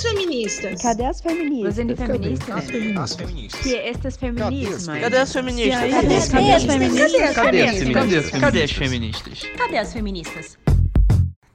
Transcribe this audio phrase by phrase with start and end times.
[0.00, 0.82] as feministas?
[0.82, 1.78] Cadê as feministas?
[1.78, 2.50] Os feministas?
[2.50, 2.98] As feministas.
[2.98, 3.60] As feministas.
[3.60, 4.86] Que estas feminismas?
[4.86, 5.90] Cadê as feministas?
[6.30, 7.12] Cadê as feministas?
[7.12, 8.30] Cadê as feministas?
[8.40, 9.42] Cadê as feministas?
[9.56, 10.58] Cadê as feministas?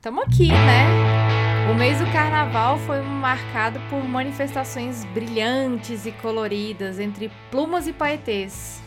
[0.02, 1.72] Tamo aqui, né?
[1.72, 8.80] O mês do carnaval foi marcado por manifestações brilhantes e coloridas entre plumas e paetês.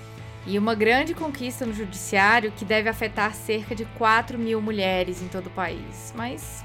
[0.46, 5.26] E uma grande conquista no judiciário que deve afetar cerca de 4 mil mulheres em
[5.26, 6.14] todo o país.
[6.16, 6.64] Mas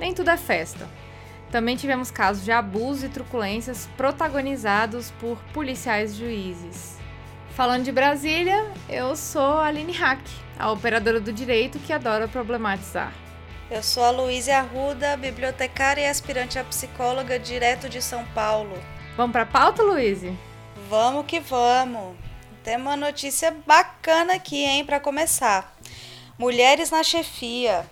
[0.00, 0.88] nem tudo é festa.
[1.56, 6.98] Também tivemos casos de abuso e truculências protagonizados por policiais juízes.
[7.52, 10.20] Falando de Brasília, eu sou a Aline Hack,
[10.58, 13.10] a operadora do direito que adora problematizar.
[13.70, 18.76] Eu sou a Luísa Arruda, bibliotecária e aspirante a psicóloga direto de São Paulo.
[19.16, 20.30] Vamos para a pauta, Luísa?
[20.90, 22.18] Vamos que vamos.
[22.62, 25.74] Tem uma notícia bacana aqui, hein, para começar.
[26.38, 27.86] Mulheres na chefia.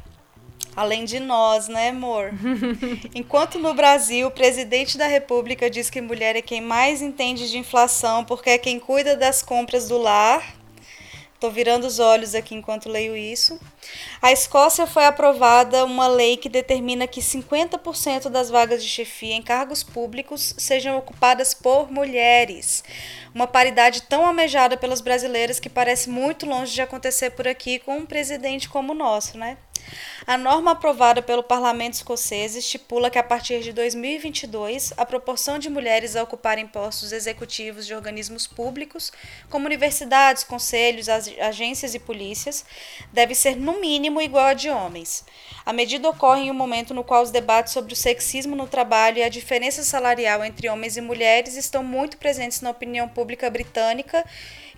[0.76, 2.32] Além de nós, né, amor?
[3.14, 7.58] Enquanto no Brasil o presidente da República diz que mulher é quem mais entende de
[7.58, 10.42] inflação porque é quem cuida das compras do lar,
[11.44, 13.60] Estou virando os olhos aqui enquanto leio isso.
[14.22, 19.42] A Escócia foi aprovada uma lei que determina que 50% das vagas de chefia em
[19.42, 22.82] cargos públicos sejam ocupadas por mulheres.
[23.34, 27.98] Uma paridade tão almejada pelas brasileiras que parece muito longe de acontecer por aqui com
[27.98, 29.58] um presidente como o nosso, né?
[30.26, 35.68] A norma aprovada pelo parlamento escocês estipula que a partir de 2022, a proporção de
[35.68, 39.12] mulheres a ocuparem postos executivos de organismos públicos,
[39.50, 42.64] como universidades, conselhos, agências e polícias,
[43.12, 45.26] deve ser no mínimo igual a de homens.
[45.66, 49.18] A medida ocorre em um momento no qual os debates sobre o sexismo no trabalho
[49.18, 54.24] e a diferença salarial entre homens e mulheres estão muito presentes na opinião pública britânica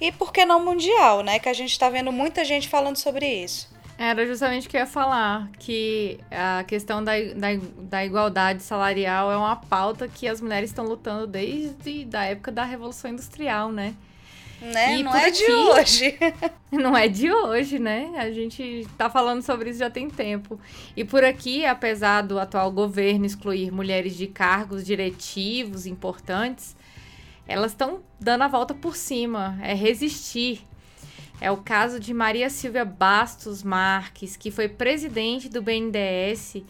[0.01, 1.39] e, por que não mundial, né?
[1.39, 3.76] Que a gente está vendo muita gente falando sobre isso.
[3.99, 9.33] Era justamente o que eu ia falar, que a questão da, da, da igualdade salarial
[9.33, 13.95] é uma pauta que as mulheres estão lutando desde a época da Revolução Industrial, né?
[14.61, 14.99] Né?
[14.99, 16.19] E não é aqui, de hoje.
[16.73, 18.11] Não é de hoje, né?
[18.17, 20.59] A gente tá falando sobre isso já tem tempo.
[20.97, 26.75] E por aqui, apesar do atual governo excluir mulheres de cargos diretivos importantes,
[27.47, 29.59] elas estão dando a volta por cima.
[29.62, 30.67] É resistir
[31.41, 36.63] é o caso de Maria Silvia Bastos Marques, que foi presidente do BNDES.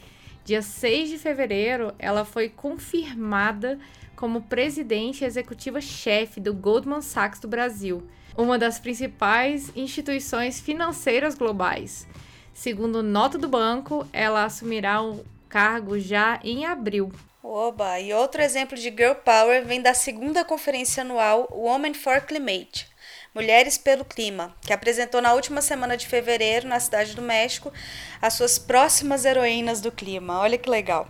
[0.44, 3.78] Dia 6 de fevereiro, ela foi confirmada
[4.16, 8.06] como presidente executiva-chefe do Goldman Sachs do Brasil,
[8.36, 12.08] uma das principais instituições financeiras globais.
[12.54, 17.12] Segundo nota do banco, ela assumirá o cargo já em abril.
[17.42, 18.00] Oba!
[18.00, 22.88] E outro exemplo de Girl Power vem da segunda conferência anual Women for Climate,
[23.36, 27.70] Mulheres pelo Clima, que apresentou na última semana de fevereiro, na Cidade do México,
[28.18, 30.40] as suas próximas heroínas do clima.
[30.40, 31.06] Olha que legal.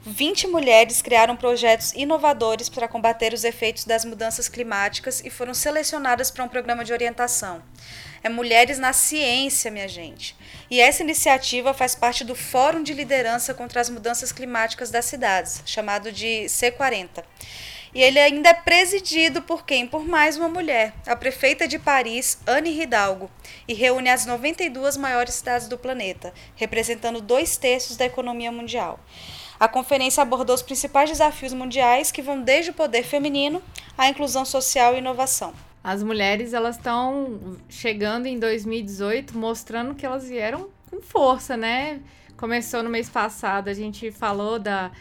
[0.00, 6.30] 20 mulheres criaram projetos inovadores para combater os efeitos das mudanças climáticas e foram selecionadas
[6.30, 7.62] para um programa de orientação.
[8.22, 10.34] É Mulheres na Ciência, minha gente.
[10.70, 15.62] E essa iniciativa faz parte do Fórum de Liderança contra as Mudanças Climáticas das Cidades,
[15.66, 17.22] chamado de C40.
[17.96, 19.86] E ele ainda é presidido por quem?
[19.86, 23.30] Por mais uma mulher, a prefeita de Paris, Anne Hidalgo,
[23.66, 29.00] e reúne as 92 maiores cidades do planeta, representando dois terços da economia mundial.
[29.58, 33.62] A conferência abordou os principais desafios mundiais que vão desde o poder feminino
[33.96, 35.54] à inclusão social e inovação.
[35.82, 42.00] As mulheres elas estão chegando em 2018 mostrando que elas vieram com força, né?
[42.36, 44.92] Começou no mês passado, a gente falou da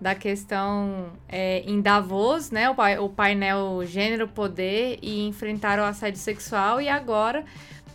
[0.00, 2.70] da questão é, em Davos, né?
[2.70, 7.44] O, o painel Gênero, Poder e enfrentar o assédio sexual e agora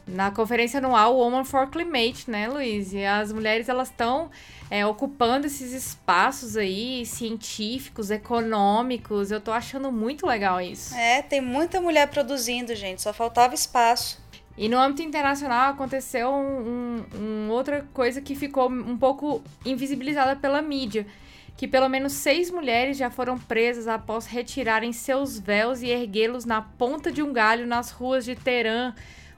[0.05, 2.93] na conferência anual Woman for Climate, né, Luiz?
[2.93, 4.29] E as mulheres elas estão
[4.69, 9.31] é, ocupando esses espaços aí científicos, econômicos.
[9.31, 10.93] Eu tô achando muito legal isso.
[10.95, 13.01] É, tem muita mulher produzindo, gente.
[13.01, 14.21] Só faltava espaço.
[14.57, 20.35] E no âmbito internacional aconteceu um, um, um outra coisa que ficou um pouco invisibilizada
[20.35, 21.07] pela mídia
[21.55, 26.61] que pelo menos seis mulheres já foram presas após retirarem seus véus e erguê-los na
[26.61, 28.94] ponta de um galho nas ruas de Teherã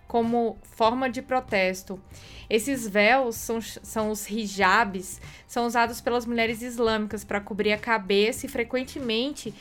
[0.08, 2.00] como forma de protesto.
[2.50, 8.46] Esses véus são, são os hijabs, são usados pelas mulheres islâmicas para cobrir a cabeça
[8.46, 9.54] e frequentemente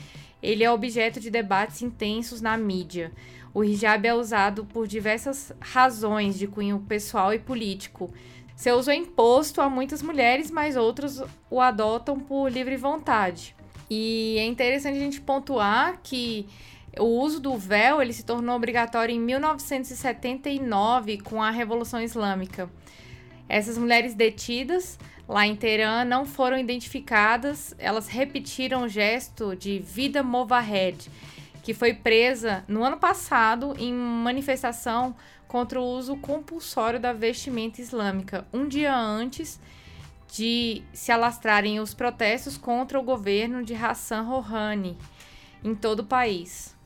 [0.42, 3.10] ele é objeto de debates intensos na mídia.
[3.54, 8.12] O hijab é usado por diversas razões de cunho pessoal e político
[8.56, 13.54] seu uso é imposto a muitas mulheres, mas outros o adotam por livre vontade.
[13.90, 16.46] E é interessante a gente pontuar que
[16.98, 22.70] o uso do véu ele se tornou obrigatório em 1979 com a Revolução Islâmica.
[23.48, 24.98] Essas mulheres detidas
[25.28, 27.74] lá em Teherã não foram identificadas.
[27.78, 31.10] Elas repetiram o gesto de Vida Movahed,
[31.64, 35.16] que foi presa no ano passado em manifestação
[35.48, 39.58] contra o uso compulsório da vestimenta islâmica, um dia antes
[40.30, 44.98] de se alastrarem os protestos contra o governo de Hassan Rouhani
[45.64, 46.76] em todo o país.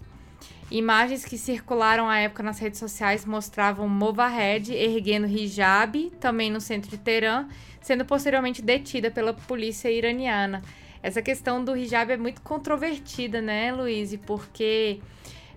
[0.71, 6.89] Imagens que circularam à época nas redes sociais mostravam Movahed erguendo hijab, também no centro
[6.89, 7.49] de Teherã,
[7.81, 10.63] sendo posteriormente detida pela polícia iraniana.
[11.03, 14.15] Essa questão do hijab é muito controvertida, né, Luiz?
[14.27, 15.01] Porque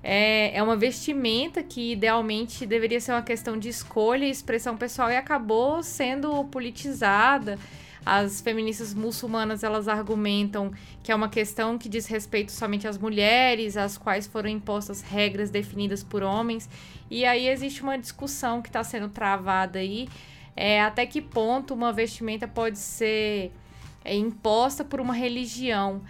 [0.03, 5.09] é, é uma vestimenta que idealmente deveria ser uma questão de escolha e expressão pessoal
[5.11, 7.57] e acabou sendo politizada
[8.05, 10.71] as feministas muçulmanas elas argumentam
[11.03, 15.49] que é uma questão que diz respeito somente às mulheres, às quais foram impostas regras
[15.49, 16.69] definidas por homens.
[17.09, 20.09] E aí existe uma discussão que está sendo travada aí,
[20.55, 23.51] é, até que ponto uma vestimenta pode ser
[24.03, 26.01] é, imposta por uma religião.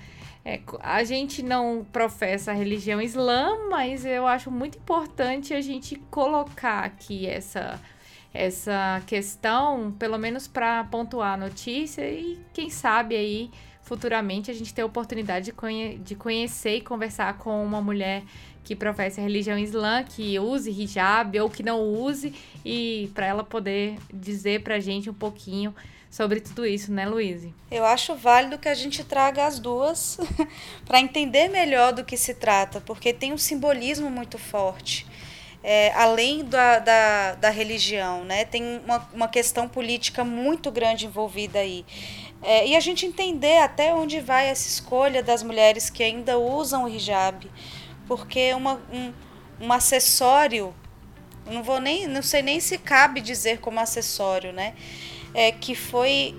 [0.44, 5.96] É, a gente não professa a religião islã, mas eu acho muito importante a gente
[6.10, 7.80] colocar aqui essa
[8.34, 13.52] essa questão, pelo menos para pontuar a notícia e quem sabe aí
[13.82, 18.24] futuramente a gente ter a oportunidade de, conhe de conhecer e conversar com uma mulher
[18.64, 22.34] que professa a religião islã, que use hijab ou que não use,
[22.64, 25.76] e para ela poder dizer para a gente um pouquinho
[26.12, 27.48] sobre tudo isso, né, Luiz?
[27.72, 30.20] Eu acho válido que a gente traga as duas
[30.86, 35.08] para entender melhor do que se trata, porque tem um simbolismo muito forte
[35.64, 38.46] é, além da, da, da, religião, né?
[38.46, 41.86] Tem uma, uma questão política muito grande envolvida aí.
[42.42, 46.86] É, e a gente entender até onde vai essa escolha das mulheres que ainda usam
[46.86, 47.50] o hijab,
[48.08, 49.14] porque uma, um,
[49.62, 50.74] um acessório,
[51.46, 54.74] não vou nem, não sei nem se cabe dizer como acessório, né?
[55.34, 56.36] É, que foi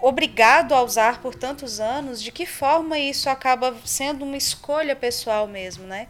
[0.00, 5.46] obrigado a usar por tantos anos, de que forma isso acaba sendo uma escolha pessoal
[5.46, 6.08] mesmo, né?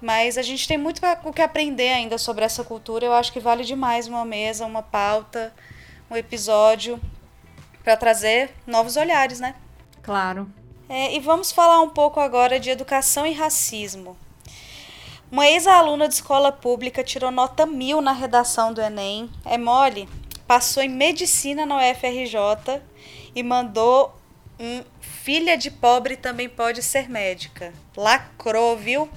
[0.00, 3.06] Mas a gente tem muito o que aprender ainda sobre essa cultura.
[3.06, 5.52] Eu acho que vale demais uma mesa, uma pauta,
[6.10, 7.00] um episódio
[7.84, 9.54] para trazer novos olhares, né?
[10.02, 10.50] Claro.
[10.88, 14.16] É, e vamos falar um pouco agora de educação e racismo.
[15.30, 19.30] Uma ex-aluna de escola pública tirou nota mil na redação do Enem.
[19.44, 20.08] É mole?
[20.52, 22.82] Passou em medicina na UFRJ
[23.34, 24.14] e mandou
[24.60, 27.72] um filha de pobre também pode ser médica.
[27.96, 29.08] Lacrou, viu?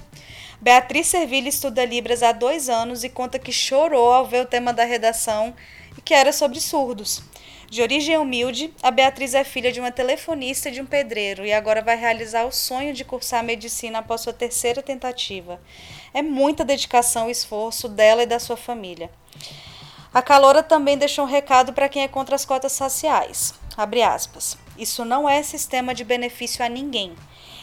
[0.62, 4.72] Beatriz Servilha estuda Libras há dois anos e conta que chorou ao ver o tema
[4.72, 5.54] da redação
[5.98, 7.22] e que era sobre surdos.
[7.68, 11.52] De origem humilde, a Beatriz é filha de uma telefonista e de um pedreiro e
[11.52, 15.60] agora vai realizar o sonho de cursar medicina após sua terceira tentativa.
[16.14, 19.10] É muita dedicação e esforço dela e da sua família.
[20.16, 23.52] A Calora também deixou um recado para quem é contra as cotas raciais.
[23.76, 24.56] Aspas.
[24.78, 27.14] Isso não é sistema de benefício a ninguém.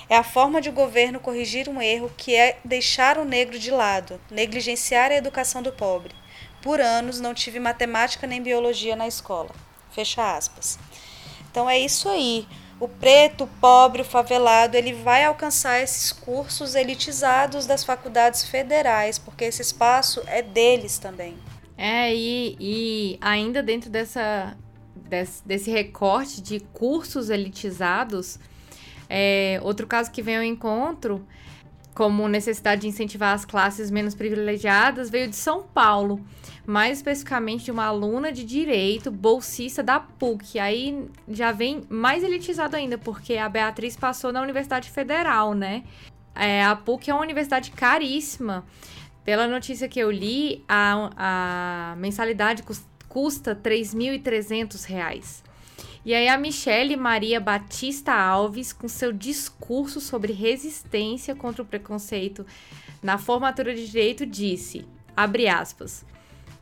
[0.08, 3.72] É a forma de o governo corrigir um erro que é deixar o negro de
[3.72, 6.14] lado, negligenciar a educação do pobre.
[6.62, 9.50] Por anos não tive matemática nem biologia na escola.
[9.90, 10.78] Fecha aspas.
[11.50, 12.48] Então é isso aí.
[12.80, 19.18] O preto, o pobre, o favelado, ele vai alcançar esses cursos elitizados das faculdades federais,
[19.18, 21.36] porque esse espaço é deles também.
[21.86, 24.56] É, e, e ainda dentro dessa,
[24.96, 28.40] desse, desse recorte de cursos elitizados,
[29.10, 31.28] é, outro caso que vem ao encontro,
[31.94, 36.26] como necessidade de incentivar as classes menos privilegiadas, veio de São Paulo,
[36.66, 40.60] mais especificamente de uma aluna de direito, bolsista da PUC.
[40.60, 45.84] Aí já vem mais elitizado ainda, porque a Beatriz passou na Universidade Federal, né?
[46.34, 48.64] É, a PUC é uma universidade caríssima.
[49.24, 52.64] Pela notícia que eu li, a, a mensalidade
[53.08, 55.44] custa R$ 3.300.
[56.06, 62.46] E aí a Michelle Maria Batista Alves, com seu discurso sobre resistência contra o preconceito
[63.02, 66.06] na formatura de direito, disse, abre aspas,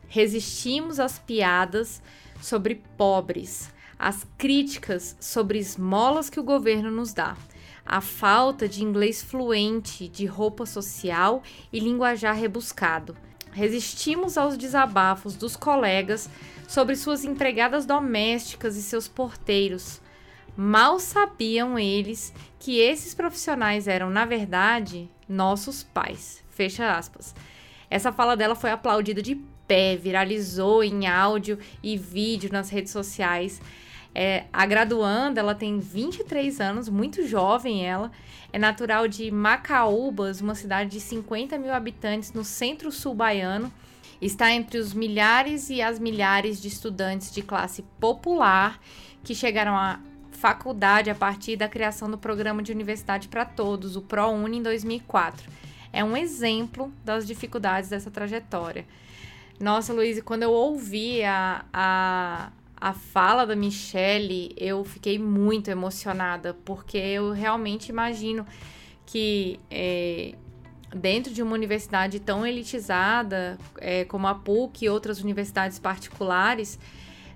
[0.08, 2.00] resistimos às piadas
[2.40, 7.36] sobre pobres, às críticas sobre esmolas que o governo nos dá,
[7.84, 13.16] a falta de inglês fluente, de roupa social e linguajar rebuscado.
[13.50, 16.28] Resistimos aos desabafos dos colegas
[16.66, 20.00] sobre suas empregadas domésticas e seus porteiros.
[20.56, 26.42] Mal sabiam eles que esses profissionais eram, na verdade, nossos pais.
[26.50, 27.34] Fecha aspas.
[27.90, 29.34] Essa fala dela foi aplaudida de
[29.66, 33.60] pé, viralizou em áudio e vídeo nas redes sociais.
[34.14, 38.10] É, a graduanda, ela tem 23 anos, muito jovem ela,
[38.52, 43.72] é natural de Macaúbas, uma cidade de 50 mil habitantes no centro-sul baiano,
[44.20, 48.78] está entre os milhares e as milhares de estudantes de classe popular
[49.24, 49.98] que chegaram à
[50.30, 55.50] faculdade a partir da criação do Programa de Universidade para Todos, o ProUni, em 2004.
[55.92, 58.84] É um exemplo das dificuldades dessa trajetória.
[59.60, 62.50] Nossa, Luiz, quando eu ouvi a, a,
[62.82, 68.44] a fala da Michelle, eu fiquei muito emocionada, porque eu realmente imagino
[69.06, 70.34] que é,
[70.92, 76.76] dentro de uma universidade tão elitizada é, como a PUC e outras universidades particulares,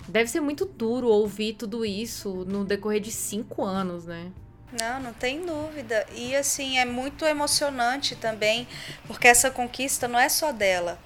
[0.09, 4.33] deve ser muito duro ouvir tudo isso no decorrer de cinco anos, né?
[4.73, 6.05] Não, não tem dúvida.
[6.13, 8.67] E assim, é muito emocionante também,
[9.07, 10.99] porque essa conquista não é só dela.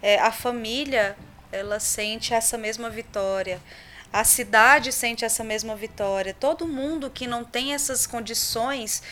[0.00, 1.16] É, a família,
[1.50, 3.60] ela sente essa mesma vitória.
[4.12, 6.34] A cidade sente essa mesma vitória.
[6.34, 9.02] Todo mundo que não tem essas condições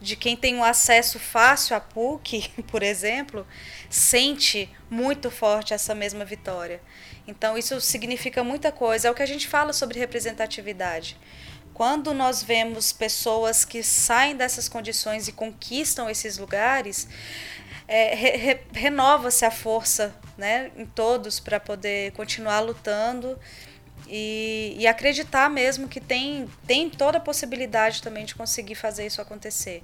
[0.00, 3.46] de quem tem um acesso fácil à PUC, por exemplo,
[3.88, 6.80] sente muito forte essa mesma vitória.
[7.26, 9.08] Então, isso significa muita coisa.
[9.08, 11.16] É o que a gente fala sobre representatividade.
[11.72, 17.08] Quando nós vemos pessoas que saem dessas condições e conquistam esses lugares,
[17.88, 23.38] é, re, re, renova-se a força né, em todos para poder continuar lutando
[24.06, 29.20] e, e, acreditar mesmo que tem, tem toda a possibilidade também de conseguir fazer isso
[29.20, 29.82] acontecer.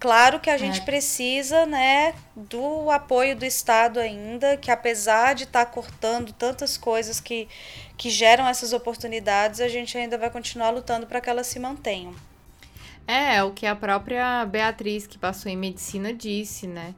[0.00, 0.84] Claro que a gente é.
[0.84, 7.20] precisa né, do apoio do Estado ainda, que apesar de estar tá cortando tantas coisas
[7.20, 7.48] que,
[7.96, 12.14] que geram essas oportunidades, a gente ainda vai continuar lutando para que elas se mantenham.
[13.06, 16.94] É, o que a própria Beatriz, que passou em medicina, disse, né?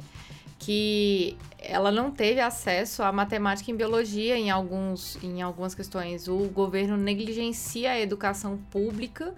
[0.58, 1.36] Que
[1.68, 6.28] ela não teve acesso à matemática e biologia em, alguns, em algumas questões.
[6.28, 9.34] O governo negligencia a educação pública.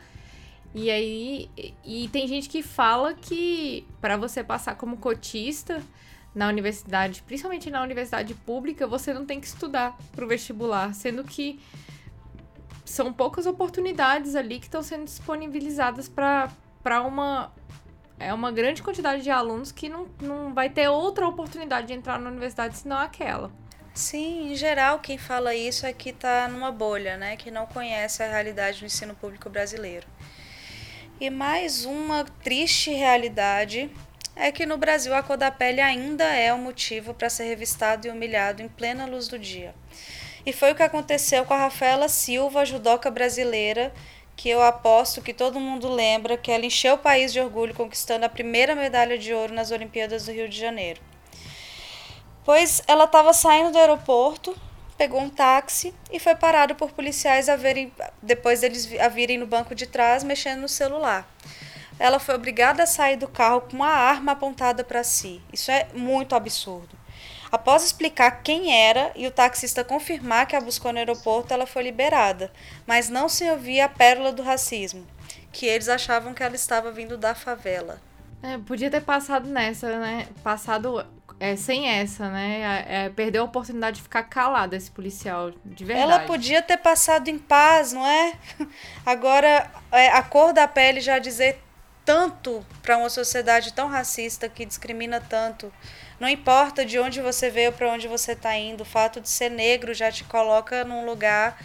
[0.75, 1.50] E aí
[1.85, 5.82] e tem gente que fala que para você passar como cotista
[6.35, 11.25] na universidade, principalmente na universidade pública, você não tem que estudar para o vestibular, sendo
[11.25, 11.58] que
[12.85, 17.52] são poucas oportunidades ali que estão sendo disponibilizadas para uma
[18.18, 22.18] é uma grande quantidade de alunos que não, não vai ter outra oportunidade de entrar
[22.18, 23.50] na universidade senão aquela.
[23.94, 27.37] Sim, em geral, quem fala isso é que está numa bolha, né?
[27.37, 30.06] Que não conhece a realidade do ensino público brasileiro.
[31.20, 33.90] E mais uma triste realidade
[34.37, 38.06] é que no Brasil a cor da pele ainda é um motivo para ser revistado
[38.06, 39.75] e humilhado em plena luz do dia.
[40.46, 43.92] E foi o que aconteceu com a Rafaela Silva, judoca brasileira,
[44.38, 48.25] que eu aposto que todo mundo lembra que ela encheu o país de orgulho conquistando
[48.25, 51.00] a primeira medalha de ouro nas Olimpíadas do Rio de Janeiro.
[52.45, 54.57] Pois ela estava saindo do aeroporto,
[54.97, 57.92] pegou um táxi e foi parado por policiais a verem,
[58.23, 61.28] depois deles a virem no banco de trás mexendo no celular.
[61.99, 65.42] Ela foi obrigada a sair do carro com uma arma apontada para si.
[65.52, 66.97] Isso é muito absurdo.
[67.50, 71.82] Após explicar quem era e o taxista confirmar que a buscou no aeroporto, ela foi
[71.82, 72.52] liberada,
[72.86, 75.06] mas não se ouvia a pérola do racismo,
[75.52, 78.00] que eles achavam que ela estava vindo da favela.
[78.42, 80.28] É, podia ter passado nessa, né?
[80.44, 81.04] Passado
[81.40, 82.84] é, sem essa, né?
[82.86, 86.12] É, perdeu a oportunidade de ficar calada esse policial, de verdade.
[86.12, 88.34] Ela podia ter passado em paz, não é?
[89.06, 91.60] Agora, é, a cor da pele já dizer
[92.04, 95.72] tanto para uma sociedade tão racista que discrimina tanto.
[96.20, 99.50] Não importa de onde você veio, para onde você está indo, o fato de ser
[99.50, 101.62] negro já te coloca num lugar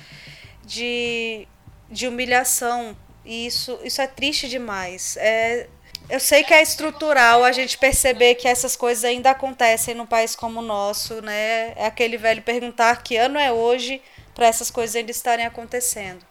[0.64, 1.48] de,
[1.90, 2.96] de humilhação.
[3.26, 5.18] E isso, isso é triste demais.
[5.18, 5.68] É,
[6.10, 10.36] eu sei que é estrutural a gente perceber que essas coisas ainda acontecem num país
[10.36, 11.74] como o nosso, né?
[11.76, 14.02] É aquele velho perguntar que ano é hoje
[14.36, 16.24] para essas coisas ainda estarem acontecendo.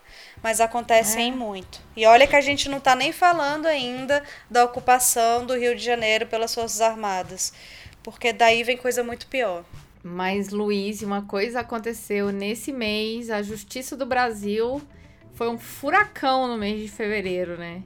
[0.43, 1.35] Mas acontecem é.
[1.35, 1.81] muito.
[1.97, 5.85] E olha que a gente não está nem falando ainda da ocupação do Rio de
[5.85, 7.53] Janeiro pelas Forças Armadas
[8.03, 9.65] porque daí vem coisa muito pior.
[10.03, 14.83] Mas, Luiz, uma coisa aconteceu nesse mês: a Justiça do Brasil
[15.35, 17.83] foi um furacão no mês de fevereiro, né?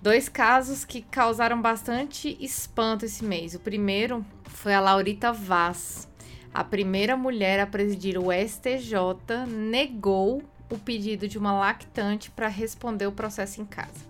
[0.00, 3.54] Dois casos que causaram bastante espanto esse mês.
[3.54, 6.08] O primeiro foi a Laurita Vaz.
[6.52, 13.06] A primeira mulher a presidir o STJ negou o pedido de uma lactante para responder
[13.06, 14.06] o processo em casa.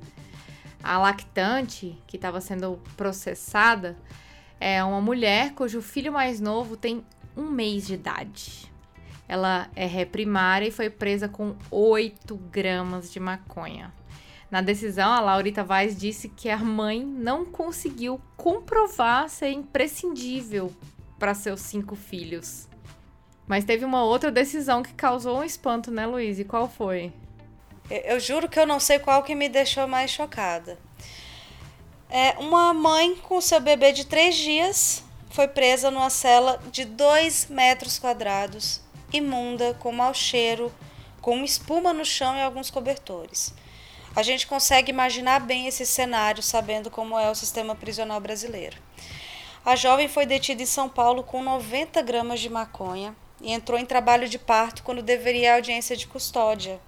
[0.83, 3.97] A lactante, que estava sendo processada,
[4.61, 7.05] é uma mulher cujo filho mais novo tem
[7.37, 8.73] um mês de idade.
[9.29, 13.93] Ela é ré primária e foi presa com 8 gramas de maconha.
[14.51, 20.73] Na decisão, a Laurita Vaz disse que a mãe não conseguiu comprovar ser imprescindível
[21.19, 22.67] para seus cinco filhos.
[23.47, 26.39] Mas teve uma outra decisão que causou um espanto, né, Luiz?
[26.39, 27.13] E qual foi?
[27.91, 30.79] Eu juro que eu não sei qual que me deixou mais chocada.
[32.11, 37.47] É, uma mãe com seu bebê de três dias foi presa numa cela de dois
[37.51, 38.81] metros quadrados,
[39.13, 40.73] imunda, com mau cheiro,
[41.21, 43.53] com espuma no chão e alguns cobertores.
[44.17, 48.79] A gente consegue imaginar bem esse cenário sabendo como é o sistema prisional brasileiro.
[49.65, 53.85] A jovem foi detida em São Paulo com 90 gramas de maconha e entrou em
[53.85, 56.81] trabalho de parto quando deveria a audiência de custódia.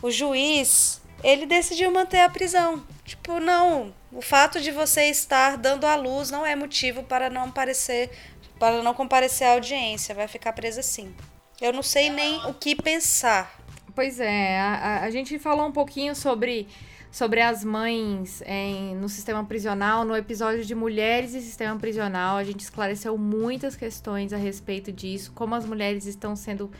[0.00, 2.82] O juiz, ele decidiu manter a prisão.
[3.06, 7.44] Tipo, não, o fato de você estar dando à luz não é motivo para não
[7.44, 8.10] aparecer,
[8.58, 11.14] para não comparecer à audiência, vai ficar presa sim.
[11.60, 13.58] Eu não sei nem o que pensar.
[13.94, 16.68] Pois é, a, a gente falou um pouquinho sobre
[17.16, 22.36] sobre as mães em, no sistema prisional, no episódio de Mulheres e Sistema Prisional.
[22.36, 26.70] A gente esclareceu muitas questões a respeito disso, como as mulheres estão sendo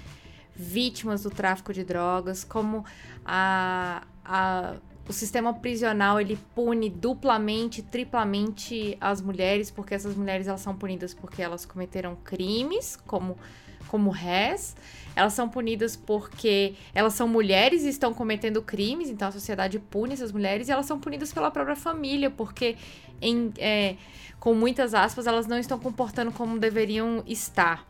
[0.55, 2.85] vítimas do tráfico de drogas, como
[3.25, 4.75] a, a,
[5.09, 11.15] o sistema prisional ele pune duplamente, triplamente as mulheres, porque essas mulheres elas são punidas
[11.15, 13.37] porque elas cometeram crimes, como
[13.87, 14.77] como réis.
[15.15, 20.13] Elas são punidas porque elas são mulheres e estão cometendo crimes, então a sociedade pune
[20.13, 22.77] essas mulheres, e elas são punidas pela própria família, porque,
[23.23, 23.97] em, é,
[24.39, 27.87] com muitas aspas, elas não estão comportando como deveriam estar.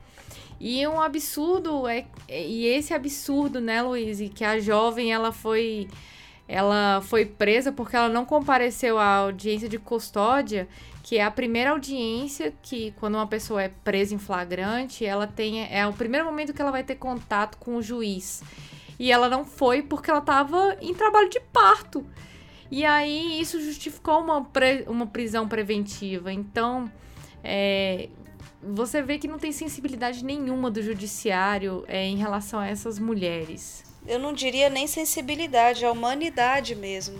[0.60, 5.88] E um absurdo é e esse absurdo, né, Luiz, que a jovem ela foi
[6.48, 10.68] ela foi presa porque ela não compareceu à audiência de custódia
[11.06, 15.64] que é a primeira audiência que, quando uma pessoa é presa em flagrante, ela tem.
[15.72, 18.42] É o primeiro momento que ela vai ter contato com o juiz.
[18.98, 22.04] E ela não foi porque ela estava em trabalho de parto.
[22.68, 26.32] E aí isso justificou uma, pre, uma prisão preventiva.
[26.32, 26.90] Então,
[27.44, 28.08] é,
[28.60, 33.85] você vê que não tem sensibilidade nenhuma do judiciário é, em relação a essas mulheres.
[34.06, 37.18] Eu não diria nem sensibilidade, é humanidade mesmo.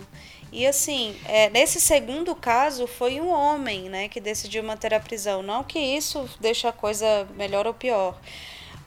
[0.51, 5.43] E assim, é, nesse segundo caso, foi um homem né, que decidiu manter a prisão.
[5.43, 8.17] Não que isso deixe a coisa melhor ou pior.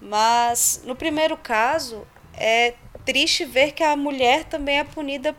[0.01, 5.37] Mas no primeiro caso, é triste ver que a mulher também é punida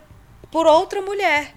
[0.50, 1.54] por outra mulher.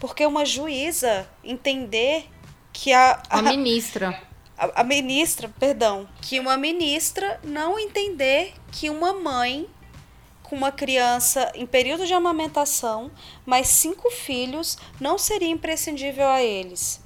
[0.00, 2.28] Porque uma juíza entender
[2.72, 3.22] que a.
[3.30, 4.22] A, a ministra.
[4.56, 6.08] A, a ministra, perdão.
[6.20, 9.68] Que uma ministra não entender que uma mãe
[10.48, 13.10] com uma criança em período de amamentação,
[13.44, 17.00] mais cinco filhos, não seria imprescindível a eles.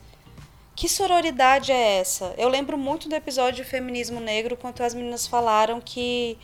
[0.76, 2.34] Que sororidade é essa?
[2.38, 6.38] Eu lembro muito do episódio de Feminismo Negro, quando as meninas falaram que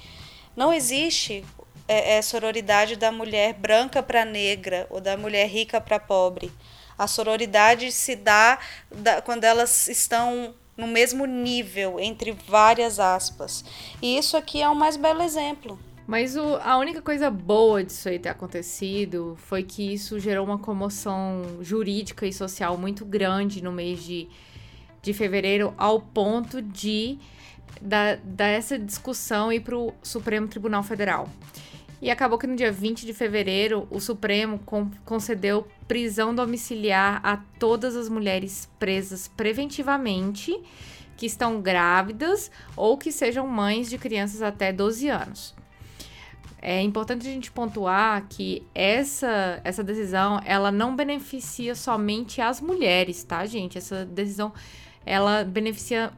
[0.57, 1.45] não existe
[1.87, 6.53] é, é, sororidade da mulher branca para negra ou da mulher rica para pobre.
[6.99, 8.59] A sororidade se dá
[9.25, 13.65] quando elas estão no mesmo nível, entre várias aspas.
[14.03, 15.79] E isso aqui é o mais belo exemplo.
[16.09, 20.59] Mas o, a única coisa boa disso aí ter acontecido foi que isso gerou uma
[20.59, 24.27] comoção jurídica e social muito grande no mês de,
[25.03, 27.19] de fevereiro, ao ponto de
[27.83, 31.29] da, dessa discussão ir para o Supremo Tribunal Federal.
[32.01, 34.59] E acabou que no dia 20 de fevereiro, o Supremo
[35.05, 40.59] concedeu prisão domiciliar a todas as mulheres presas preventivamente
[41.19, 45.58] que estão grávidas ou que sejam mães de crianças até 12 anos.
[46.61, 53.23] É importante a gente pontuar que essa, essa decisão, ela não beneficia somente as mulheres,
[53.23, 53.79] tá, gente?
[53.79, 54.53] Essa decisão,
[55.07, 56.13] ela beneficia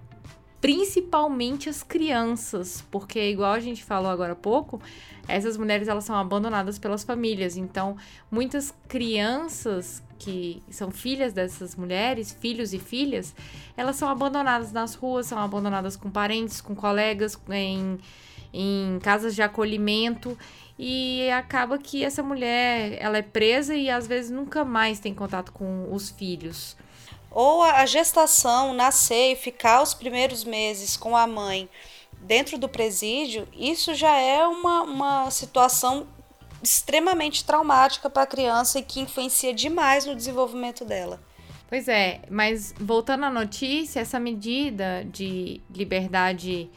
[0.61, 4.81] principalmente as crianças, porque igual a gente falou agora há pouco,
[5.27, 7.57] essas mulheres elas são abandonadas pelas famílias.
[7.57, 7.97] Então,
[8.31, 13.35] muitas crianças que são filhas dessas mulheres, filhos e filhas,
[13.75, 17.99] elas são abandonadas nas ruas, são abandonadas com parentes, com colegas, em
[18.53, 20.37] em casas de acolhimento
[20.79, 25.53] e acaba que essa mulher ela é presa e às vezes nunca mais tem contato
[25.53, 26.77] com os filhos.
[27.31, 31.69] Ou a gestação, nascer e ficar os primeiros meses com a mãe
[32.21, 36.07] dentro do presídio, isso já é uma, uma situação
[36.63, 41.21] extremamente traumática para a criança e que influencia demais no desenvolvimento dela.
[41.69, 46.69] Pois é, mas voltando à notícia, essa medida de liberdade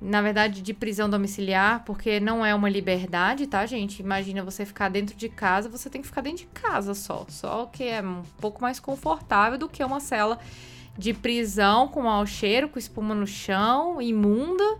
[0.00, 4.00] na verdade, de prisão domiciliar, porque não é uma liberdade, tá, gente?
[4.00, 7.24] Imagina você ficar dentro de casa, você tem que ficar dentro de casa só.
[7.28, 10.38] Só que é um pouco mais confortável do que uma cela
[10.98, 14.78] de prisão com mau cheiro, com espuma no chão, imunda,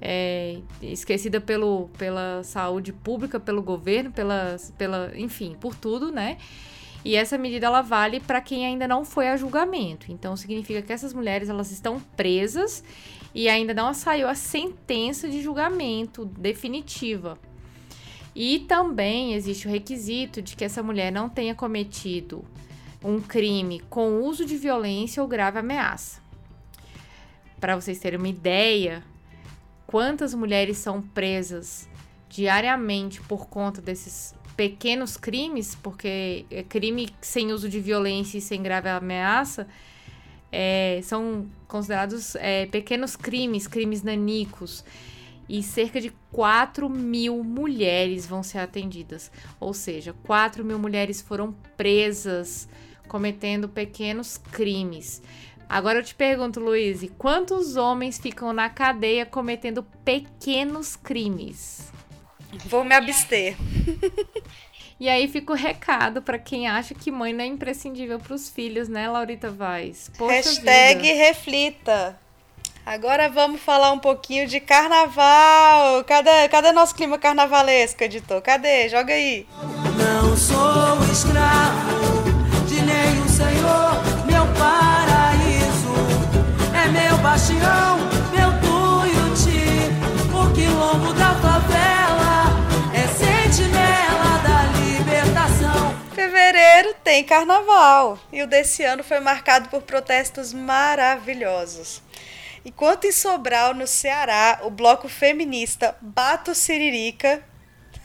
[0.00, 6.38] é, esquecida pelo, pela saúde pública, pelo governo, pela, pela, enfim, por tudo, né?
[7.06, 10.10] E essa medida ela vale para quem ainda não foi a julgamento.
[10.10, 12.82] Então significa que essas mulheres elas estão presas
[13.32, 17.38] e ainda não saiu a sentença de julgamento definitiva.
[18.34, 22.44] E também existe o requisito de que essa mulher não tenha cometido
[23.04, 26.20] um crime com uso de violência ou grave ameaça.
[27.60, 29.04] Para vocês terem uma ideia,
[29.86, 31.88] quantas mulheres são presas
[32.28, 38.62] diariamente por conta desses pequenos crimes, porque é crime sem uso de violência e sem
[38.62, 39.68] grave ameaça,
[40.50, 44.84] é, são considerados é, pequenos crimes, crimes nanicos.
[45.48, 49.30] E cerca de 4 mil mulheres vão ser atendidas.
[49.60, 52.68] Ou seja, 4 mil mulheres foram presas
[53.06, 55.22] cometendo pequenos crimes.
[55.68, 61.92] Agora eu te pergunto, Luiz, quantos homens ficam na cadeia cometendo pequenos crimes?
[62.64, 63.56] Vou me abster.
[64.98, 68.48] E aí fica o recado para quem acha que mãe não é imprescindível para os
[68.48, 70.10] filhos, né, Laurita Vaz?
[70.16, 71.18] Poxa Hashtag vida.
[71.18, 72.18] reflita.
[72.84, 76.02] Agora vamos falar um pouquinho de carnaval.
[76.04, 78.40] Cadê, cadê nosso clima carnavalesco, editor?
[78.40, 78.88] Cadê?
[78.88, 79.46] Joga aí.
[79.98, 82.24] Não sou escravo
[82.66, 85.94] de nenhum senhor, meu paraíso
[86.74, 87.98] é meu bastião,
[97.06, 102.02] tem carnaval e o desse ano foi marcado por protestos maravilhosos.
[102.64, 107.44] Enquanto em Sobral, no Ceará, o bloco feminista Bato Siririca,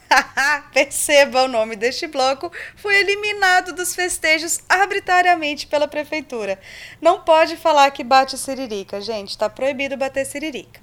[0.71, 6.59] perceba o nome deste bloco, foi eliminado dos festejos arbitrariamente pela prefeitura.
[7.01, 10.79] Não pode falar que bate siririca, gente, está proibido bater siririca.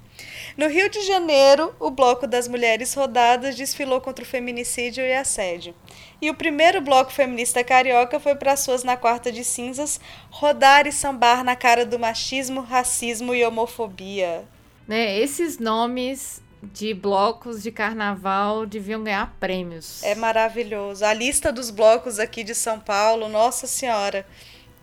[0.56, 5.74] No Rio de Janeiro, o Bloco das Mulheres Rodadas desfilou contra o feminicídio e assédio.
[6.20, 10.00] E o primeiro bloco feminista carioca foi para suas na quarta de cinzas
[10.30, 14.44] rodar e sambar na cara do machismo, racismo e homofobia.
[14.86, 20.02] Né, esses nomes de blocos de carnaval deviam ganhar prêmios.
[20.02, 21.04] É maravilhoso.
[21.04, 24.26] A lista dos blocos aqui de São Paulo, nossa senhora,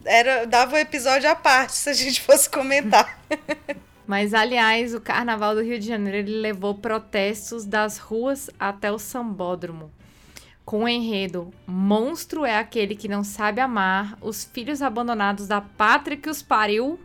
[0.05, 3.19] era dava um episódio à parte se a gente fosse comentar.
[4.07, 9.91] Mas, aliás, o Carnaval do Rio de Janeiro levou protestos das ruas até o sambódromo.
[10.63, 16.17] Com o enredo Monstro é aquele que não sabe amar, os filhos abandonados da pátria
[16.17, 16.99] que os pariu.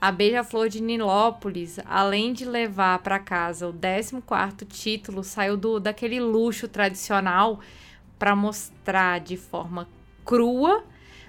[0.00, 6.20] A Beija-Flor de Nilópolis, além de levar para casa o 14º título, saiu do daquele
[6.20, 7.60] luxo tradicional
[8.18, 9.88] para mostrar de forma
[10.24, 10.84] crua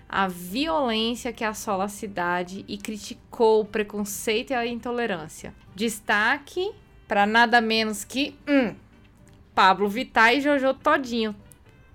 [0.07, 5.53] a violência que assola a cidade e criticou o preconceito e a intolerância.
[5.75, 6.71] Destaque
[7.07, 8.75] para nada menos que hum,
[9.53, 11.35] Pablo Vittar e Jojo Todinho,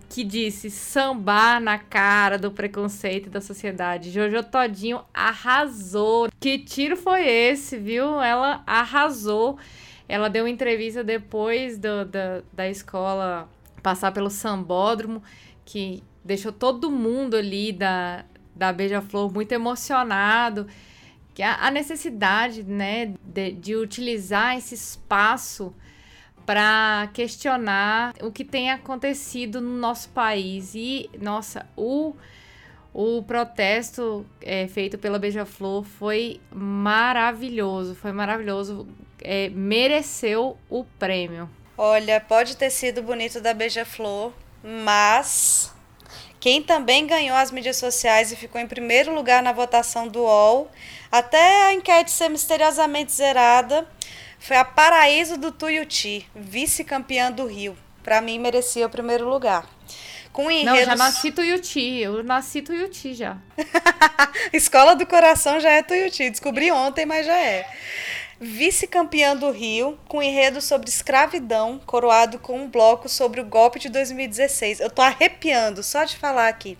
[0.08, 4.10] que disse sambar na cara do preconceito da sociedade.
[4.10, 6.28] Jojo Todinho arrasou.
[6.40, 8.20] Que tiro foi esse, viu?
[8.20, 9.56] Ela arrasou.
[10.08, 13.48] Ela deu uma entrevista depois do, da, da escola
[13.80, 15.22] passar pelo sambódromo,
[15.64, 20.66] que deixou todo mundo ali da, da Beija-Flor muito emocionado.
[21.34, 25.74] Que a, a necessidade, né, de, de utilizar esse espaço
[26.44, 30.74] para questionar o que tem acontecido no nosso país.
[30.74, 32.14] E, nossa, o,
[32.92, 37.94] o protesto é, feito pela Beija-Flor foi maravilhoso.
[37.94, 38.88] Foi maravilhoso.
[39.22, 41.48] É, mereceu o prêmio.
[41.78, 45.72] Olha, pode ter sido bonito da Beija-Flor, mas
[46.40, 50.70] quem também ganhou as mídias sociais e ficou em primeiro lugar na votação do UOL,
[51.12, 53.86] até a enquete ser misteriosamente zerada,
[54.38, 57.76] foi a Paraíso do Tuiuti, vice-campeã do Rio.
[58.02, 59.68] Para mim, merecia o primeiro lugar.
[60.32, 60.78] Com enredos...
[60.78, 61.98] Não, já nasci Tuiuti.
[61.98, 63.36] Eu nasci Tuiuti já.
[64.52, 66.30] Escola do Coração já é Tuiuti.
[66.30, 67.68] Descobri ontem, mas já é
[68.40, 73.90] vice-campeã do Rio, com enredo sobre escravidão, coroado com um bloco sobre o golpe de
[73.90, 74.80] 2016.
[74.80, 76.78] Eu tô arrepiando só de falar aqui.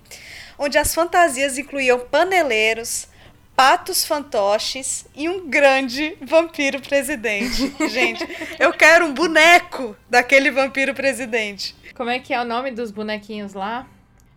[0.58, 3.08] Onde as fantasias incluíam paneleiros,
[3.54, 7.74] patos fantoches e um grande vampiro presidente.
[7.90, 8.26] Gente,
[8.58, 11.76] eu quero um boneco daquele vampiro presidente.
[11.94, 13.86] Como é que é o nome dos bonequinhos lá?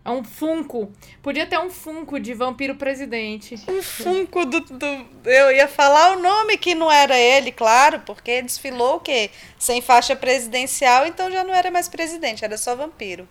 [0.04, 0.92] É um Funko.
[1.22, 3.54] Podia ter um Funko de vampiro presidente.
[3.66, 8.42] Um Funko do, do, Eu ia falar o nome que não era ele, claro, porque
[8.42, 9.30] desfilou o quê?
[9.58, 13.26] Sem faixa presidencial, então já não era mais presidente, era só vampiro.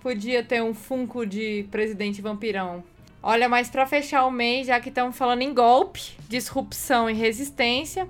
[0.00, 2.84] Podia ter um Funko de presidente vampirão.
[3.20, 8.08] Olha, mas para fechar o mês, já que estamos falando em golpe, disrupção e resistência,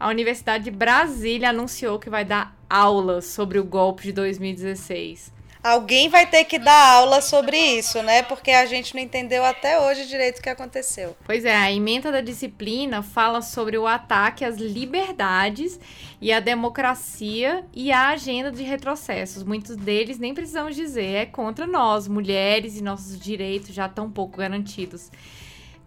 [0.00, 5.37] a Universidade de Brasília anunciou que vai dar aulas sobre o golpe de 2016.
[5.62, 8.22] Alguém vai ter que dar aula sobre isso, né?
[8.22, 11.16] Porque a gente não entendeu até hoje direito o que aconteceu.
[11.26, 15.78] Pois é, a emenda da disciplina fala sobre o ataque às liberdades
[16.20, 19.42] e à democracia e à agenda de retrocessos.
[19.42, 24.38] Muitos deles, nem precisamos dizer, é contra nós, mulheres, e nossos direitos já tão pouco
[24.38, 25.10] garantidos.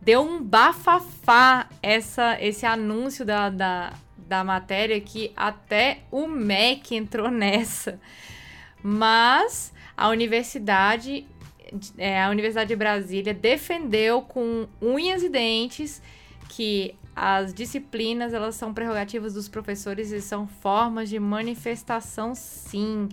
[0.02, 7.32] deu um bafafá essa, esse anúncio da, da, da matéria que até o MEC entrou
[7.32, 8.00] nessa.
[8.84, 11.28] Mas a universidade,
[11.98, 16.02] é, a Universidade de Brasília defendeu com unhas e dentes
[16.50, 23.10] que as disciplinas elas são prerrogativas dos professores e são formas de manifestação, sim.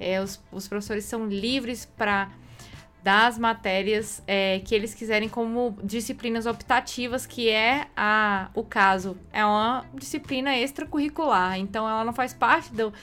[0.00, 2.30] É, os, os professores são livres para
[3.04, 9.14] das matérias é, que eles quiserem como disciplinas optativas, que é a, o caso.
[9.30, 12.94] É uma disciplina extracurricular, então ela não faz parte do,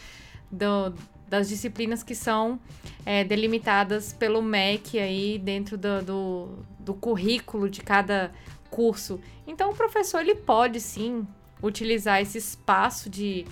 [0.51, 0.91] do
[1.31, 2.59] das disciplinas que são
[3.05, 8.33] é, delimitadas pelo MEC aí dentro do, do, do currículo de cada
[8.69, 9.19] curso.
[9.47, 11.25] Então o professor ele pode sim
[11.63, 13.45] utilizar esse espaço de,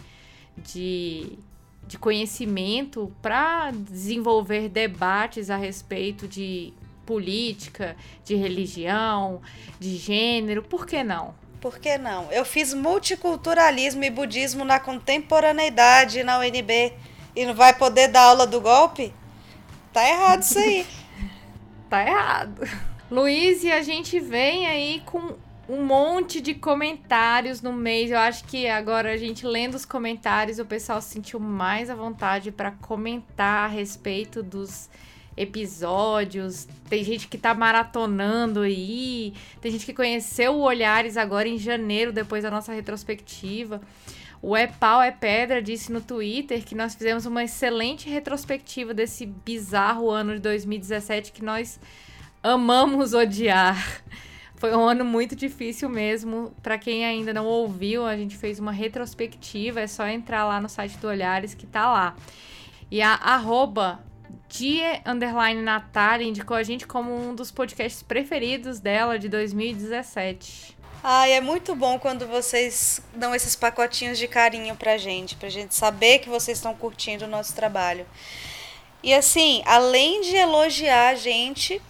[0.57, 1.39] de
[1.87, 6.71] de conhecimento para desenvolver debates a respeito de
[7.03, 9.41] política, de religião,
[9.79, 11.33] de gênero, por que não?
[11.59, 12.31] Por que não?
[12.31, 16.93] Eu fiz multiculturalismo e budismo na contemporaneidade na UNB
[17.35, 19.13] e não vai poder dar aula do golpe?
[19.93, 20.85] Tá errado isso aí.
[21.89, 22.61] tá errado.
[23.09, 25.35] Luiz, e a gente vem aí com
[25.67, 28.09] um monte de comentários no mês.
[28.09, 31.95] Eu acho que agora a gente lendo os comentários, o pessoal se sentiu mais à
[31.95, 34.89] vontade para comentar a respeito dos
[35.37, 36.67] episódios.
[36.89, 39.33] Tem gente que tá maratonando aí.
[39.61, 43.79] Tem gente que conheceu o Olhares agora em janeiro, depois da nossa retrospectiva.
[44.41, 49.25] O É Pau é Pedra disse no Twitter que nós fizemos uma excelente retrospectiva desse
[49.25, 51.79] bizarro ano de 2017 que nós
[52.41, 54.01] amamos odiar.
[54.55, 56.53] Foi um ano muito difícil mesmo.
[56.63, 59.81] Para quem ainda não ouviu, a gente fez uma retrospectiva.
[59.81, 62.15] É só entrar lá no site do Olhares que tá lá.
[62.89, 63.99] E a arroba
[64.49, 70.78] Die Underline Natália indicou a gente como um dos podcasts preferidos dela de 2017.
[71.01, 75.73] Ai, é muito bom quando vocês dão esses pacotinhos de carinho pra gente, pra gente
[75.73, 78.05] saber que vocês estão curtindo o nosso trabalho.
[79.01, 81.81] E assim, além de elogiar a gente,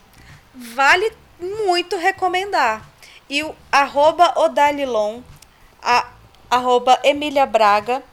[0.54, 2.88] vale muito recomendar.
[3.28, 5.22] E o arroba Odalilon,
[5.82, 6.08] a
[6.48, 8.04] arroba Emília Braga,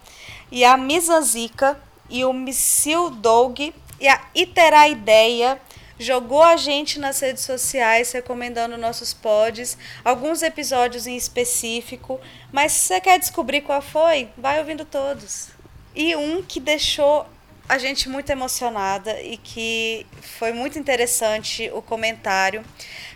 [0.50, 1.78] e a Misazica,
[2.08, 3.60] e o Missil Doug,
[4.00, 5.60] e a Iterá Ideia,
[5.98, 12.20] jogou a gente nas redes sociais recomendando nossos pods, alguns episódios em específico,
[12.52, 15.48] mas se você quer descobrir qual foi, vai ouvindo todos.
[15.94, 17.26] E um que deixou
[17.68, 22.64] a gente muito emocionada e que foi muito interessante o comentário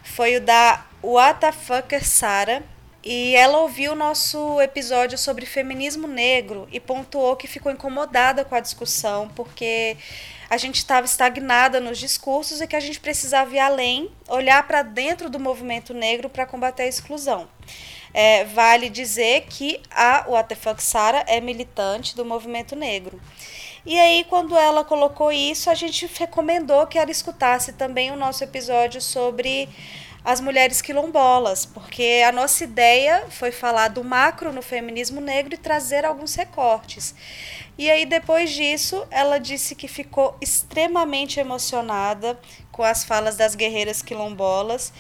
[0.03, 2.63] foi o da What the Fucker Sara.
[3.03, 8.55] E ela ouviu o nosso episódio sobre feminismo negro e pontuou que ficou incomodada com
[8.55, 9.97] a discussão, porque
[10.51, 14.83] a gente estava estagnada nos discursos e que a gente precisava ir além, olhar para
[14.83, 17.49] dentro do movimento negro para combater a exclusão.
[18.13, 23.21] É, vale dizer que a What the Fuck Sara é militante do movimento negro.
[23.87, 28.45] E aí, quando ela colocou isso, a gente recomendou que ela escutasse também o nosso
[28.45, 29.69] episódio sobre
[30.25, 35.59] as mulheres quilombolas, porque a nossa ideia foi falar do macro no feminismo negro e
[35.59, 37.15] trazer alguns recortes.
[37.81, 42.39] E aí, depois disso, ela disse que ficou extremamente emocionada
[42.71, 44.93] com as falas das guerreiras quilombolas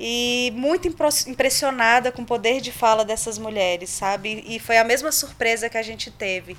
[0.00, 0.88] e muito
[1.28, 4.42] impressionada com o poder de fala dessas mulheres, sabe?
[4.48, 6.56] E foi a mesma surpresa que a gente teve.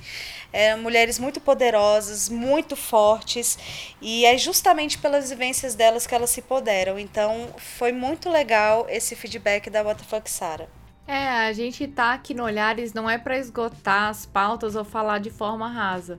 [0.50, 3.58] Eram mulheres muito poderosas, muito fortes,
[4.00, 6.98] e é justamente pelas vivências delas que elas se poderam.
[6.98, 10.70] Então, foi muito legal esse feedback da WTF Sara.
[11.06, 15.20] É, a gente tá aqui no Olhares não é para esgotar as pautas ou falar
[15.20, 16.18] de forma rasa.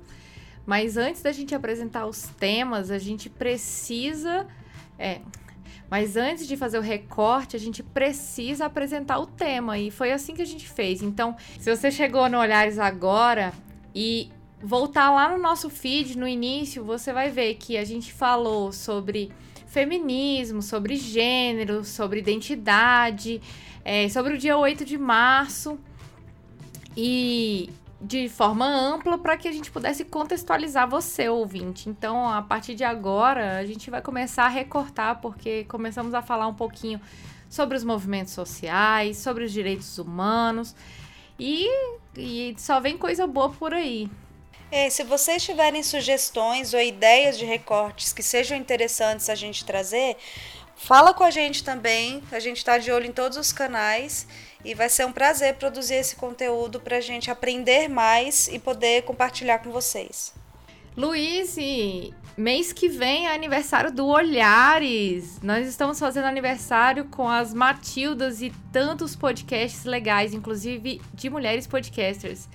[0.65, 4.47] Mas antes da gente apresentar os temas, a gente precisa.
[4.97, 5.21] É,
[5.89, 9.77] mas antes de fazer o recorte, a gente precisa apresentar o tema.
[9.77, 11.01] E foi assim que a gente fez.
[11.01, 13.53] Então, se você chegou no Olhares agora
[13.95, 14.29] e
[14.61, 19.31] voltar lá no nosso feed, no início, você vai ver que a gente falou sobre
[19.67, 23.41] feminismo, sobre gênero, sobre identidade,
[23.85, 25.77] é, sobre o dia 8 de março.
[26.95, 31.89] E de forma ampla para que a gente pudesse contextualizar você, ouvinte.
[31.89, 36.47] Então, a partir de agora, a gente vai começar a recortar, porque começamos a falar
[36.47, 37.01] um pouquinho
[37.49, 40.75] sobre os movimentos sociais, sobre os direitos humanos
[41.39, 41.69] e,
[42.15, 44.09] e só vem coisa boa por aí.
[44.69, 50.17] É, se vocês tiverem sugestões ou ideias de recortes que sejam interessantes a gente trazer,
[50.75, 52.21] fala com a gente também.
[52.31, 54.27] A gente está de olho em todos os canais
[54.65, 59.03] e vai ser um prazer produzir esse conteúdo para a gente aprender mais e poder
[59.03, 60.33] compartilhar com vocês.
[60.97, 61.55] Luiz,
[62.35, 65.39] mês que vem é aniversário do Olhares.
[65.41, 72.49] Nós estamos fazendo aniversário com as Matildas e tantos podcasts legais, inclusive de mulheres podcasters.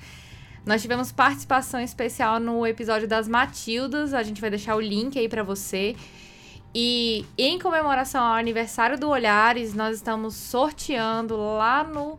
[0.65, 5.29] Nós tivemos participação especial no episódio das Matildas, a gente vai deixar o link aí
[5.29, 5.97] para você.
[6.75, 12.19] E em comemoração ao aniversário do Olhares, nós estamos sorteando lá no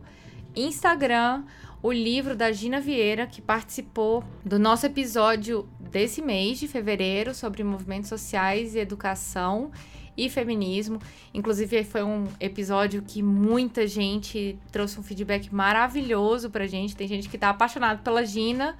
[0.54, 1.42] Instagram
[1.84, 7.62] o livro da Gina Vieira, que participou do nosso episódio desse mês de fevereiro sobre
[7.62, 9.70] movimentos sociais e educação
[10.16, 10.98] e feminismo.
[11.34, 16.96] Inclusive, foi um episódio que muita gente trouxe um feedback maravilhoso pra gente.
[16.96, 18.78] Tem gente que tá apaixonado pela Gina.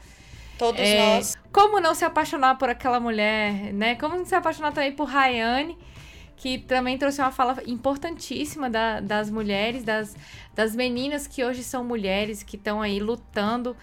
[0.56, 1.36] Todos É, nós.
[1.52, 3.96] Como não se apaixonar por aquela mulher, né?
[3.96, 5.76] Como não se apaixonar também por Rayane,
[6.36, 10.16] que também trouxe uma fala importantíssima da- das mulheres, das,
[10.54, 13.76] das meninas que hoje são mulheres, que estão aí lutando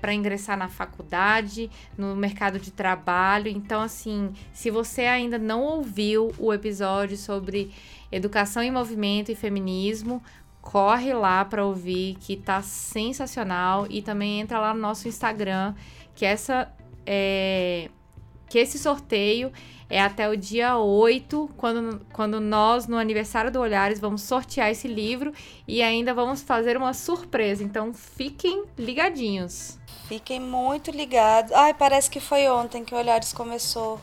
[0.00, 3.48] para ingressar na faculdade, no mercado de trabalho.
[3.48, 7.72] Então, assim, se você ainda não ouviu o episódio sobre
[8.12, 10.22] educação em movimento e feminismo,
[10.62, 13.84] corre lá para ouvir, que tá sensacional.
[13.90, 15.74] E também entra lá no nosso Instagram,
[16.14, 16.72] que essa
[17.04, 17.90] é,
[18.48, 19.52] que esse sorteio
[19.90, 24.86] é até o dia 8, quando, quando nós, no aniversário do Olhares, vamos sortear esse
[24.86, 25.32] livro
[25.66, 27.64] e ainda vamos fazer uma surpresa.
[27.64, 29.78] Então fiquem ligadinhos.
[30.06, 31.52] Fiquem muito ligados.
[31.52, 34.00] Ai, parece que foi ontem que o Olhares começou.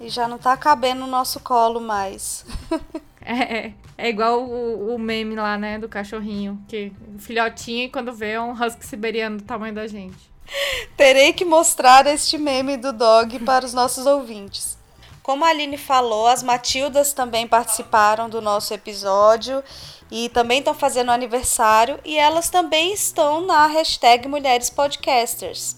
[0.00, 2.44] E já não tá cabendo no nosso colo mais.
[3.24, 8.32] É, é igual o, o meme lá, né, do cachorrinho, que o filhotinho, quando vê,
[8.32, 10.31] é um husky siberiano do tamanho da gente.
[10.96, 14.76] Terei que mostrar este meme do dog para os nossos ouvintes.
[15.22, 19.62] Como a Aline falou, as Matildas também participaram do nosso episódio
[20.10, 25.76] e também estão fazendo aniversário e elas também estão na hashtag Mulheres Podcasters.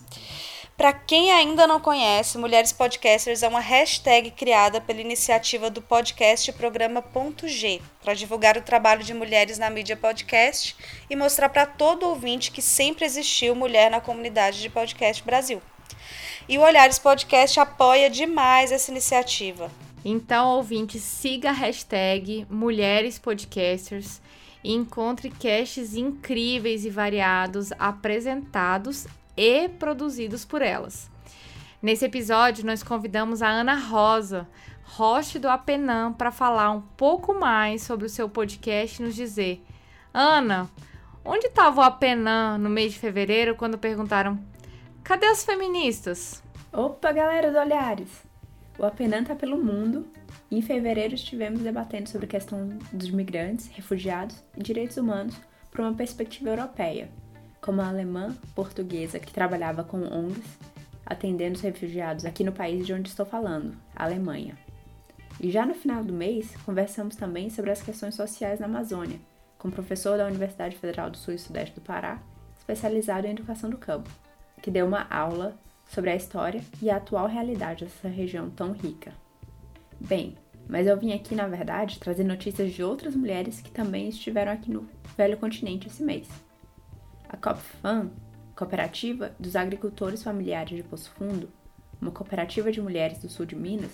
[0.77, 6.51] Para quem ainda não conhece, Mulheres Podcasters é uma hashtag criada pela iniciativa do podcast
[6.53, 10.75] Programa Ponto G, para divulgar o trabalho de mulheres na mídia podcast
[11.09, 15.63] e mostrar para todo ouvinte que sempre existiu mulher na comunidade de podcast Brasil.
[16.49, 19.71] E o Olhares Podcast apoia demais essa iniciativa.
[20.05, 24.21] Então, ouvinte, siga a hashtag Mulheres Podcasters
[24.63, 31.11] e encontre casts incríveis e variados apresentados e produzidos por elas.
[31.83, 34.49] Nesse episódio, nós convidamos a Ana Rosa,
[34.85, 39.63] host do Apenam, para falar um pouco mais sobre o seu podcast e nos dizer:
[40.13, 40.71] Ana,
[41.25, 44.39] onde estava o Apenam no mês de fevereiro quando perguntaram:
[45.03, 46.43] cadê as feministas?
[46.73, 48.25] Opa, galera do Olhares!
[48.79, 50.07] O Apenan tá pelo mundo
[50.51, 55.37] em fevereiro estivemos debatendo sobre a questão dos migrantes, refugiados e direitos humanos
[55.71, 57.11] por uma perspectiva europeia,
[57.65, 60.59] como a alemã portuguesa que trabalhava com ONGs
[61.07, 64.55] atendendo os refugiados aqui no país de onde estou falando, a Alemanha.
[65.41, 69.19] E já no final do mês, conversamos também sobre as questões sociais na Amazônia,
[69.59, 72.21] com o professor da Universidade Federal do Sul e Sudeste do Pará,
[72.59, 74.11] especializado em educação do campo,
[74.61, 79.15] que deu uma aula sobre a história e a atual realidade dessa região tão rica.
[79.99, 80.37] Bem,
[80.69, 84.71] mas eu vim aqui, na verdade, trazer notícias de outras mulheres que também estiveram aqui
[84.71, 86.29] no velho continente esse mês.
[87.35, 88.13] A COPFAM,
[88.55, 91.51] Cooperativa dos Agricultores Familiares de Poço Fundo,
[92.01, 93.91] uma cooperativa de mulheres do sul de Minas,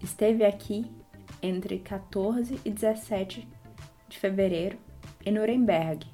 [0.00, 0.90] esteve aqui
[1.42, 3.46] entre 14 e 17
[4.08, 4.78] de fevereiro
[5.26, 6.06] em Nuremberg,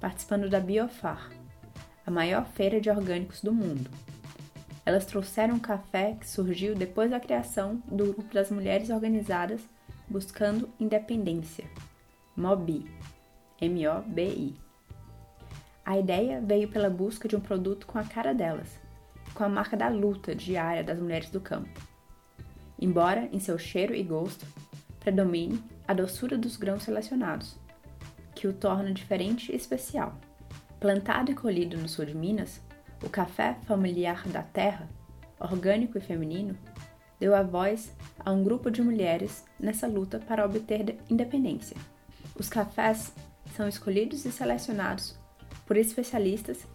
[0.00, 1.30] participando da Biofar,
[2.04, 3.88] a maior feira de orgânicos do mundo.
[4.84, 9.60] Elas trouxeram um café que surgiu depois da criação do grupo das mulheres organizadas
[10.08, 11.70] buscando independência,
[12.36, 12.84] MOBI,
[13.60, 14.69] M-O-B-I.
[15.84, 18.78] A ideia veio pela busca de um produto com a cara delas,
[19.34, 21.80] com a marca da luta diária das mulheres do campo.
[22.78, 24.46] Embora em seu cheiro e gosto
[25.00, 27.56] predomine a doçura dos grãos selecionados,
[28.34, 30.14] que o torna diferente e especial.
[30.78, 32.60] Plantado e colhido no sul de Minas,
[33.02, 34.88] o café familiar da terra,
[35.38, 36.56] orgânico e feminino,
[37.18, 41.76] deu a voz a um grupo de mulheres nessa luta para obter independência.
[42.34, 43.12] Os cafés
[43.54, 45.19] são escolhidos e selecionados
[45.70, 46.66] por especialistas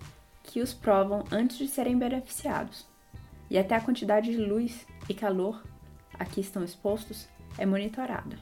[0.41, 2.87] que os provam antes de serem beneficiados,
[3.49, 5.61] e até a quantidade de luz e calor
[6.13, 7.27] a que estão expostos
[7.57, 8.39] é monitorada.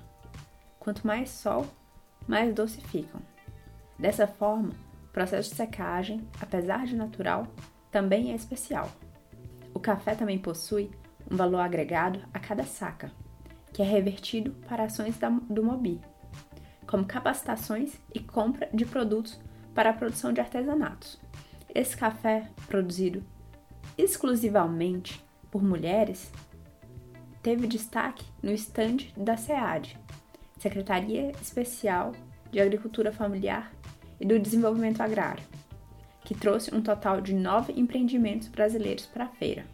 [0.79, 1.65] Quanto mais sol,
[2.27, 3.19] mais doce ficam.
[3.97, 4.75] Dessa forma,
[5.05, 7.47] o processo de secagem, apesar de natural,
[7.89, 8.91] também é especial.
[9.73, 10.91] O café também possui
[11.31, 13.11] um valor agregado a cada saca,
[13.73, 15.99] que é revertido para ações da, do Mobi,
[16.85, 19.41] como capacitações e compra de produtos
[19.73, 21.19] para a produção de artesanatos.
[21.73, 23.23] Esse café, produzido
[23.97, 26.31] exclusivamente por mulheres
[27.41, 29.97] teve destaque no estande da SEAD,
[30.57, 32.13] Secretaria Especial
[32.51, 33.71] de Agricultura Familiar
[34.19, 35.43] e do Desenvolvimento Agrário,
[36.23, 39.65] que trouxe um total de nove empreendimentos brasileiros para a feira.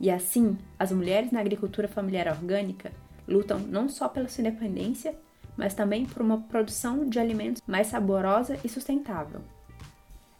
[0.00, 2.90] E assim, as mulheres na agricultura familiar orgânica
[3.28, 5.14] lutam não só pela sua independência,
[5.56, 9.40] mas também por uma produção de alimentos mais saborosa e sustentável.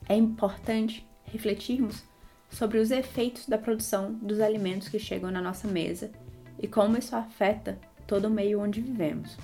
[0.09, 2.05] É importante refletirmos
[2.51, 6.11] sobre os efeitos da produção dos alimentos que chegam na nossa mesa
[6.59, 9.37] e como isso afeta todo o meio onde vivemos.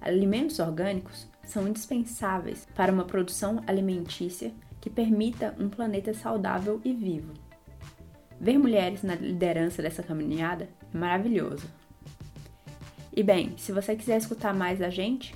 [0.00, 7.32] Alimentos orgânicos são indispensáveis para uma produção alimentícia que permita um planeta saudável e vivo.
[8.40, 11.68] Ver mulheres na liderança dessa caminhada é maravilhoso.
[13.14, 15.34] E bem, se você quiser escutar mais da gente,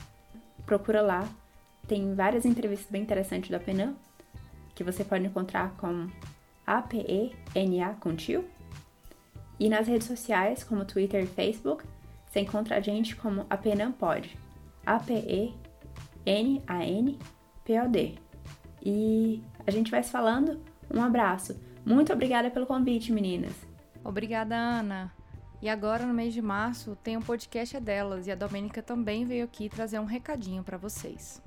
[0.65, 1.29] procura lá.
[1.87, 3.95] Tem várias entrevistas bem interessantes da Penan,
[4.75, 6.09] que você pode encontrar com
[6.67, 8.45] APENA com tio.
[9.59, 11.85] E nas redes sociais, como Twitter e Facebook,
[12.27, 14.37] você encontra a gente como Apenan Pod.
[14.85, 15.55] A-P-E-N-A-N-P-O-D.
[18.85, 20.61] E a gente vai se falando.
[20.93, 21.59] Um abraço.
[21.85, 23.55] Muito obrigada pelo convite, meninas.
[24.05, 25.16] Obrigada, Ana.
[25.67, 29.45] E agora, no mês de março, tem um podcast delas e a Domênica também veio
[29.45, 31.43] aqui trazer um recadinho para vocês.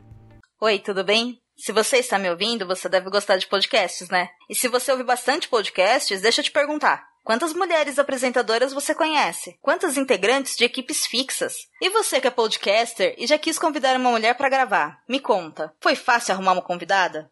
[0.60, 1.40] Oi, tudo bem?
[1.56, 4.28] Se você está me ouvindo, você deve gostar de podcasts, né?
[4.50, 7.08] E se você ouve bastante podcasts, deixa eu te perguntar.
[7.24, 9.58] Quantas mulheres apresentadoras você conhece?
[9.62, 11.54] Quantas integrantes de equipes fixas?
[11.82, 15.00] E você que é podcaster e já quis convidar uma mulher para gravar?
[15.08, 15.74] Me conta.
[15.80, 17.32] Foi fácil arrumar uma convidada?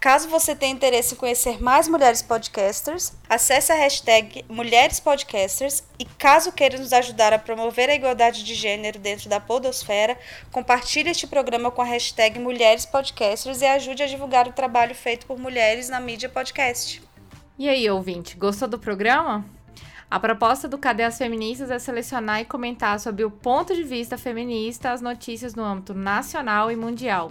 [0.00, 6.06] Caso você tenha interesse em conhecer mais mulheres podcasters, acesse a hashtag Mulheres Podcasters e
[6.06, 10.18] caso queira nos ajudar a promover a igualdade de gênero dentro da podosfera,
[10.50, 15.26] compartilhe este programa com a hashtag Mulheres Podcasters e ajude a divulgar o trabalho feito
[15.26, 17.02] por mulheres na mídia podcast.
[17.58, 19.44] E aí, ouvinte, gostou do programa?
[20.10, 24.16] A proposta do Cadê as Feministas é selecionar e comentar sobre o ponto de vista
[24.16, 27.30] feminista as notícias no âmbito nacional e mundial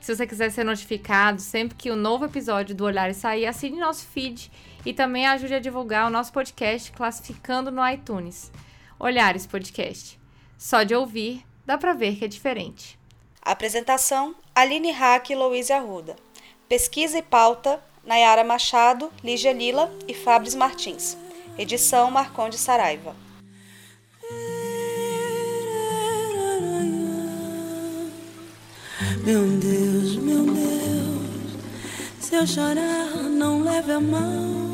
[0.01, 3.79] Se você quiser ser notificado sempre que o um novo episódio do Olhar sair, assine
[3.79, 4.51] nosso feed
[4.83, 8.51] e também ajude a divulgar o nosso podcast classificando no iTunes.
[8.97, 10.19] Olhares Podcast.
[10.57, 12.97] Só de ouvir, dá pra ver que é diferente.
[13.43, 16.15] Apresentação: Aline Hack e Louise Arruda.
[16.69, 21.17] Pesquisa e pauta: Nayara Machado, Lígia Lila e Fabris Martins.
[21.57, 23.13] Edição: Marconde Saraiva.
[29.25, 31.57] Meu Deus, meu Deus,
[32.19, 34.73] se eu chorar, não leve a mão.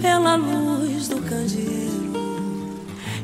[0.00, 1.97] Pela luz do candeeiro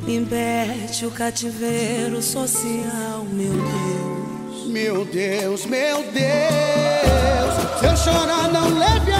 [0.07, 4.67] impede o cativeiro social, meu Deus.
[4.67, 9.11] Meu Deus, meu Deus, se eu chorar não leve